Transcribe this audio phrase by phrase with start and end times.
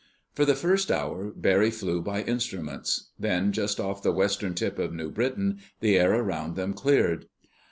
[0.33, 3.11] For the first hour Barry flew by instruments.
[3.19, 7.27] Then, just off the western tip of New Britain, the air about them cleared.